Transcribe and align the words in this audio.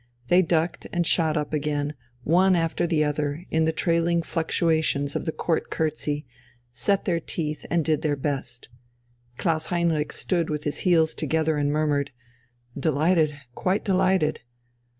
They 0.29 0.41
ducked 0.41 0.87
and 0.91 1.05
shot 1.05 1.37
up 1.37 1.53
again, 1.53 1.93
one 2.23 2.55
after 2.55 2.87
the 2.87 3.03
other, 3.03 3.45
in 3.51 3.65
the 3.65 3.71
trailing 3.71 4.23
fluctuations 4.23 5.15
of 5.15 5.25
the 5.25 5.31
Court 5.31 5.69
curtsey, 5.69 6.25
set 6.71 7.05
their 7.05 7.19
teeth 7.19 7.67
and 7.69 7.85
did 7.85 8.01
their 8.01 8.15
best. 8.15 8.67
Klaus 9.37 9.67
Heinrich 9.67 10.11
stood 10.11 10.49
with 10.49 10.63
his 10.63 10.79
heels 10.79 11.13
together 11.13 11.55
and 11.55 11.71
murmured, 11.71 12.09
"Delighted, 12.75 13.41
quite 13.53 13.85
delighted." 13.85 14.39